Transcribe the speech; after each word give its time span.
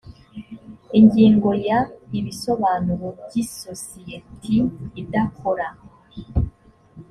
ingingo 0.99 1.49
ya 1.67 1.79
ibisobanuro 2.19 3.07
by 3.23 3.33
isosiyete 3.43 4.55
idakora 5.01 5.67